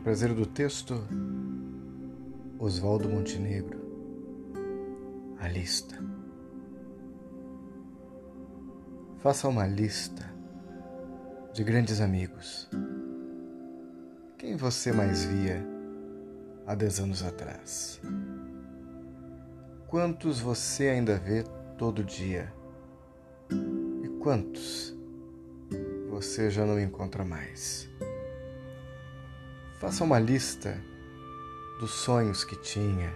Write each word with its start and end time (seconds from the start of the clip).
prazer 0.00 0.34
do 0.34 0.44
texto, 0.44 0.94
Oswaldo 2.58 3.08
Montenegro. 3.08 3.78
A 5.38 5.48
lista. 5.48 5.96
Faça 9.18 9.48
uma 9.48 9.66
lista 9.66 10.28
de 11.52 11.62
grandes 11.62 12.00
amigos. 12.00 12.68
Quem 14.36 14.56
você 14.56 14.92
mais 14.92 15.24
via 15.24 15.64
há 16.66 16.74
dez 16.74 16.98
anos 16.98 17.22
atrás? 17.22 18.00
Quantos 19.86 20.40
você 20.40 20.88
ainda 20.88 21.16
vê 21.16 21.44
todo 21.78 22.02
dia? 22.02 22.52
E 24.02 24.08
quantos 24.20 24.96
você 26.10 26.50
já 26.50 26.66
não 26.66 26.78
encontra 26.80 27.24
mais? 27.24 27.88
Faça 29.78 30.02
uma 30.04 30.18
lista 30.18 30.82
dos 31.78 31.90
sonhos 31.90 32.44
que 32.44 32.56
tinha. 32.56 33.14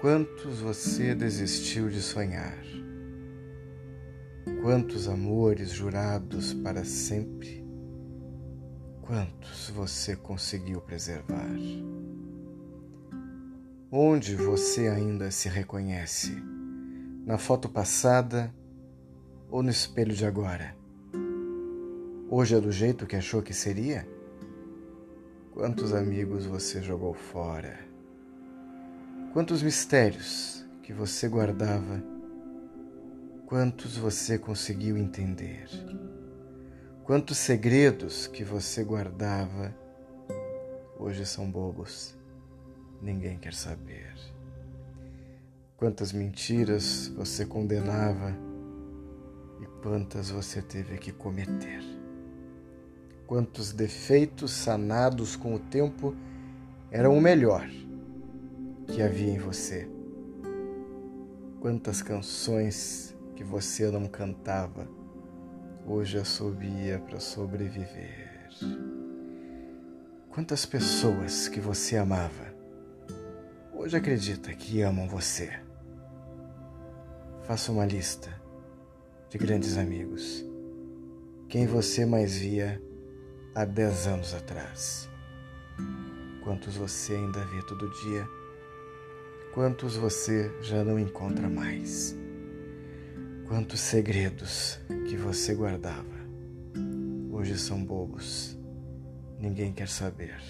Quantos 0.00 0.58
você 0.58 1.14
desistiu 1.14 1.88
de 1.88 2.02
sonhar? 2.02 2.58
Quantos 4.60 5.06
amores 5.06 5.70
jurados 5.70 6.52
para 6.54 6.84
sempre? 6.84 7.64
Quantos 9.00 9.70
você 9.70 10.16
conseguiu 10.16 10.80
preservar? 10.80 11.54
Onde 13.92 14.34
você 14.34 14.88
ainda 14.88 15.30
se 15.30 15.48
reconhece? 15.48 16.34
Na 17.24 17.38
foto 17.38 17.68
passada 17.68 18.52
ou 19.48 19.62
no 19.62 19.70
espelho 19.70 20.14
de 20.14 20.26
agora? 20.26 20.76
Hoje 22.28 22.56
é 22.56 22.60
do 22.60 22.72
jeito 22.72 23.06
que 23.06 23.14
achou 23.14 23.40
que 23.40 23.54
seria? 23.54 24.04
Quantos 25.54 25.92
amigos 25.92 26.46
você 26.46 26.80
jogou 26.80 27.12
fora? 27.12 27.78
Quantos 29.34 29.62
mistérios 29.62 30.64
que 30.82 30.94
você 30.94 31.28
guardava? 31.28 32.02
Quantos 33.44 33.98
você 33.98 34.38
conseguiu 34.38 34.96
entender? 34.96 35.68
Quantos 37.04 37.36
segredos 37.36 38.26
que 38.26 38.42
você 38.42 38.82
guardava 38.82 39.76
hoje 40.98 41.26
são 41.26 41.50
bobos? 41.50 42.16
Ninguém 43.02 43.38
quer 43.38 43.52
saber. 43.52 44.14
Quantas 45.76 46.14
mentiras 46.14 47.08
você 47.08 47.44
condenava 47.44 48.34
e 49.60 49.66
quantas 49.82 50.30
você 50.30 50.62
teve 50.62 50.96
que 50.96 51.12
cometer? 51.12 51.91
Quantos 53.32 53.72
defeitos 53.72 54.50
sanados 54.50 55.36
com 55.36 55.54
o 55.54 55.58
tempo 55.58 56.14
eram 56.90 57.16
o 57.16 57.20
melhor 57.20 57.66
que 58.88 59.00
havia 59.00 59.32
em 59.32 59.38
você. 59.38 59.88
Quantas 61.58 62.02
canções 62.02 63.16
que 63.34 63.42
você 63.42 63.90
não 63.90 64.06
cantava, 64.06 64.86
hoje 65.86 66.18
assobia 66.18 66.98
para 66.98 67.18
sobreviver. 67.20 68.50
Quantas 70.28 70.66
pessoas 70.66 71.48
que 71.48 71.58
você 71.58 71.96
amava, 71.96 72.54
hoje 73.72 73.96
acredita 73.96 74.52
que 74.52 74.82
amam 74.82 75.08
você. 75.08 75.58
Faça 77.44 77.72
uma 77.72 77.86
lista 77.86 78.28
de 79.30 79.38
grandes 79.38 79.78
amigos. 79.78 80.44
Quem 81.48 81.66
você 81.66 82.04
mais 82.04 82.36
via 82.36 82.91
há 83.54 83.64
dez 83.64 84.06
anos 84.06 84.34
atrás. 84.34 85.08
Quantos 86.42 86.76
você 86.76 87.14
ainda 87.14 87.44
vê 87.44 87.62
todo 87.62 87.90
dia? 88.02 88.26
Quantos 89.54 89.96
você 89.96 90.50
já 90.62 90.82
não 90.82 90.98
encontra 90.98 91.48
mais? 91.48 92.16
Quantos 93.46 93.80
segredos 93.80 94.80
que 95.08 95.16
você 95.16 95.54
guardava 95.54 96.22
hoje 97.30 97.58
são 97.58 97.84
bobos, 97.84 98.56
ninguém 99.38 99.72
quer 99.72 99.88
saber. 99.88 100.40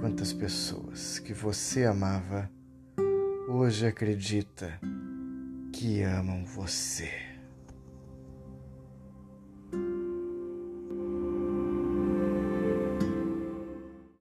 Quantas 0.00 0.32
pessoas 0.32 1.18
que 1.18 1.32
você 1.32 1.84
amava 1.84 2.50
hoje 3.48 3.86
acredita 3.86 4.78
que 5.72 6.02
amam 6.02 6.44
você. 6.44 7.27